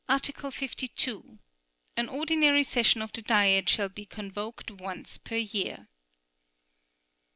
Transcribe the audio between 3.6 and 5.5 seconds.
shall be convoked once per